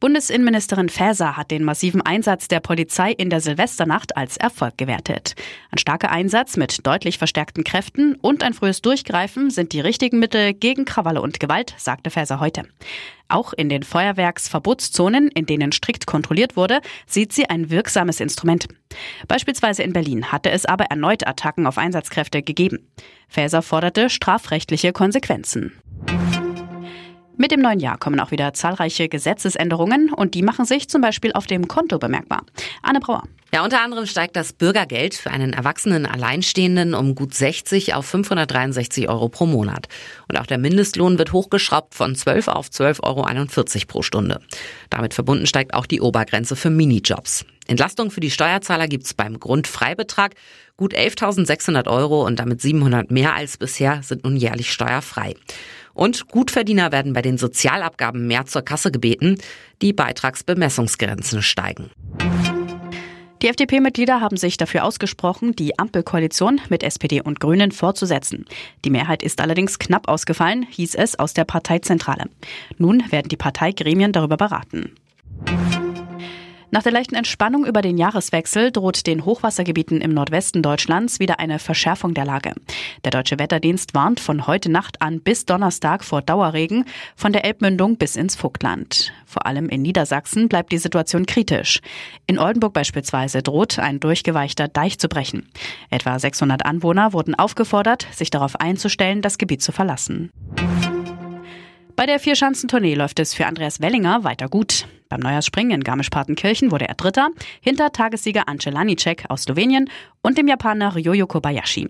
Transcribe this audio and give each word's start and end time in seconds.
Bundesinnenministerin 0.00 0.88
Faeser 0.88 1.36
hat 1.36 1.50
den 1.50 1.64
massiven 1.64 2.02
Einsatz 2.02 2.48
der 2.48 2.60
Polizei 2.60 3.12
in 3.12 3.30
der 3.30 3.40
Silvesternacht 3.40 4.16
als 4.16 4.36
Erfolg 4.36 4.76
gewertet. 4.76 5.34
Ein 5.70 5.78
starker 5.78 6.10
Einsatz 6.10 6.56
mit 6.56 6.86
deutlich 6.86 7.18
verstärkten 7.18 7.64
Kräften 7.64 8.16
und 8.16 8.42
ein 8.42 8.54
frühes 8.54 8.82
Durchgreifen 8.82 9.50
sind 9.50 9.72
die 9.72 9.80
richtigen 9.80 10.18
Mittel 10.18 10.52
gegen 10.52 10.84
Krawalle 10.84 11.22
und 11.22 11.40
Gewalt, 11.40 11.74
sagte 11.78 12.10
Faeser 12.10 12.40
heute. 12.40 12.64
Auch 13.28 13.52
in 13.54 13.68
den 13.68 13.82
Feuerwerksverbotszonen, 13.82 15.28
in 15.28 15.46
denen 15.46 15.72
strikt 15.72 16.06
kontrolliert 16.06 16.56
wurde, 16.56 16.80
sieht 17.06 17.32
sie 17.32 17.48
ein 17.48 17.70
wirksames 17.70 18.20
Instrument. 18.20 18.68
Beispielsweise 19.26 19.82
in 19.82 19.92
Berlin 19.92 20.30
hatte 20.30 20.50
es 20.50 20.66
aber 20.66 20.84
erneut 20.84 21.26
Attacken 21.26 21.66
auf 21.66 21.78
Einsatzkräfte 21.78 22.42
gegeben. 22.42 22.90
Faeser 23.28 23.62
forderte 23.62 24.10
strafrechtliche 24.10 24.92
Konsequenzen. 24.92 25.72
Mit 27.36 27.50
dem 27.50 27.60
neuen 27.60 27.80
Jahr 27.80 27.98
kommen 27.98 28.20
auch 28.20 28.30
wieder 28.30 28.54
zahlreiche 28.54 29.08
Gesetzesänderungen 29.08 30.12
und 30.12 30.34
die 30.34 30.42
machen 30.42 30.64
sich 30.64 30.88
zum 30.88 31.00
Beispiel 31.00 31.32
auf 31.32 31.46
dem 31.46 31.66
Konto 31.66 31.98
bemerkbar. 31.98 32.44
Anne 32.82 33.00
Brauer. 33.00 33.24
Ja, 33.52 33.64
unter 33.64 33.82
anderem 33.82 34.06
steigt 34.06 34.36
das 34.36 34.52
Bürgergeld 34.52 35.14
für 35.14 35.30
einen 35.30 35.52
erwachsenen 35.52 36.06
Alleinstehenden 36.06 36.94
um 36.94 37.14
gut 37.14 37.34
60 37.34 37.94
auf 37.94 38.06
563 38.06 39.08
Euro 39.08 39.28
pro 39.28 39.46
Monat. 39.46 39.86
Und 40.28 40.38
auch 40.38 40.46
der 40.46 40.58
Mindestlohn 40.58 41.18
wird 41.18 41.32
hochgeschraubt 41.32 41.94
von 41.94 42.14
12 42.14 42.48
auf 42.48 42.68
12,41 42.68 43.02
Euro 43.04 43.86
pro 43.86 44.02
Stunde. 44.02 44.40
Damit 44.90 45.14
verbunden 45.14 45.46
steigt 45.46 45.74
auch 45.74 45.86
die 45.86 46.00
Obergrenze 46.00 46.56
für 46.56 46.70
Minijobs. 46.70 47.44
Entlastung 47.66 48.10
für 48.10 48.20
die 48.20 48.30
Steuerzahler 48.30 48.88
gibt's 48.88 49.14
beim 49.14 49.40
Grundfreibetrag. 49.40 50.34
Gut 50.76 50.92
11.600 50.92 51.88
Euro 51.88 52.26
und 52.26 52.38
damit 52.38 52.60
700 52.60 53.10
mehr 53.10 53.34
als 53.34 53.56
bisher 53.56 54.02
sind 54.02 54.24
nun 54.24 54.36
jährlich 54.36 54.72
steuerfrei. 54.72 55.34
Und 55.94 56.28
Gutverdiener 56.28 56.92
werden 56.92 57.12
bei 57.12 57.22
den 57.22 57.38
Sozialabgaben 57.38 58.26
mehr 58.26 58.46
zur 58.46 58.62
Kasse 58.62 58.90
gebeten. 58.90 59.38
Die 59.80 59.92
Beitragsbemessungsgrenzen 59.92 61.40
steigen. 61.40 61.90
Die 63.44 63.48
FDP-Mitglieder 63.48 64.22
haben 64.22 64.38
sich 64.38 64.56
dafür 64.56 64.84
ausgesprochen, 64.84 65.54
die 65.54 65.78
Ampelkoalition 65.78 66.62
mit 66.70 66.82
SPD 66.82 67.20
und 67.20 67.40
Grünen 67.40 67.72
fortzusetzen. 67.72 68.46
Die 68.86 68.90
Mehrheit 68.90 69.22
ist 69.22 69.40
allerdings 69.40 69.78
knapp 69.78 70.08
ausgefallen, 70.08 70.66
hieß 70.70 70.94
es 70.94 71.18
aus 71.18 71.34
der 71.34 71.44
Parteizentrale. 71.44 72.24
Nun 72.78 73.02
werden 73.10 73.28
die 73.28 73.36
Parteigremien 73.36 74.12
darüber 74.12 74.38
beraten. 74.38 74.94
Nach 76.74 76.82
der 76.82 76.90
leichten 76.90 77.14
Entspannung 77.14 77.64
über 77.66 77.82
den 77.82 77.98
Jahreswechsel 77.98 78.72
droht 78.72 79.06
den 79.06 79.24
Hochwassergebieten 79.24 80.00
im 80.00 80.12
Nordwesten 80.12 80.60
Deutschlands 80.60 81.20
wieder 81.20 81.38
eine 81.38 81.60
Verschärfung 81.60 82.14
der 82.14 82.24
Lage. 82.24 82.52
Der 83.04 83.12
Deutsche 83.12 83.38
Wetterdienst 83.38 83.94
warnt 83.94 84.18
von 84.18 84.48
heute 84.48 84.72
Nacht 84.72 85.00
an 85.00 85.20
bis 85.20 85.46
Donnerstag 85.46 86.02
vor 86.02 86.20
Dauerregen 86.20 86.84
von 87.14 87.32
der 87.32 87.44
Elbmündung 87.44 87.96
bis 87.96 88.16
ins 88.16 88.34
Vogtland. 88.34 89.12
Vor 89.24 89.46
allem 89.46 89.68
in 89.68 89.82
Niedersachsen 89.82 90.48
bleibt 90.48 90.72
die 90.72 90.78
Situation 90.78 91.26
kritisch. 91.26 91.80
In 92.26 92.40
Oldenburg 92.40 92.72
beispielsweise 92.72 93.40
droht 93.40 93.78
ein 93.78 94.00
durchgeweichter 94.00 94.66
Deich 94.66 94.98
zu 94.98 95.08
brechen. 95.08 95.48
Etwa 95.90 96.18
600 96.18 96.66
Anwohner 96.66 97.12
wurden 97.12 97.36
aufgefordert, 97.36 98.08
sich 98.10 98.30
darauf 98.30 98.56
einzustellen, 98.56 99.22
das 99.22 99.38
Gebiet 99.38 99.62
zu 99.62 99.70
verlassen. 99.70 100.32
Bei 101.94 102.06
der 102.06 102.18
Vierschanzentournee 102.18 102.96
läuft 102.96 103.20
es 103.20 103.32
für 103.32 103.46
Andreas 103.46 103.80
Wellinger 103.80 104.24
weiter 104.24 104.48
gut. 104.48 104.88
Beim 105.14 105.20
Neujahrsspringen 105.20 105.70
in 105.70 105.84
Garmisch-Partenkirchen 105.84 106.72
wurde 106.72 106.88
er 106.88 106.96
Dritter, 106.96 107.28
hinter 107.60 107.92
Tagessieger 107.92 108.48
Ance 108.48 108.68
Lanicek 108.68 109.26
aus 109.28 109.42
Slowenien 109.42 109.88
und 110.22 110.36
dem 110.38 110.48
Japaner 110.48 110.96
Ryoyo 110.96 111.28
Kobayashi. 111.28 111.88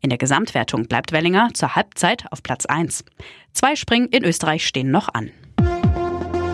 In 0.00 0.08
der 0.08 0.18
Gesamtwertung 0.18 0.86
bleibt 0.86 1.10
Wellinger 1.10 1.48
zur 1.52 1.74
Halbzeit 1.74 2.26
auf 2.30 2.44
Platz 2.44 2.66
1. 2.66 3.04
Zwei 3.52 3.74
Springen 3.74 4.06
in 4.10 4.22
Österreich 4.22 4.64
stehen 4.64 4.92
noch 4.92 5.08
an. 5.12 5.32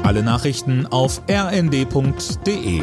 Alle 0.05 0.23
Nachrichten 0.23 0.87
auf 0.87 1.21
rnd.de 1.29 2.81